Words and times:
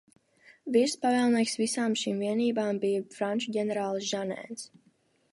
Virspavēlnieks 0.75 1.51
visām 1.59 1.97
šīm 2.03 2.23
vienībām 2.27 2.79
bija 2.85 3.03
franču 3.17 3.53
ģenerālis 3.57 4.09
Žanēns. 4.13 4.65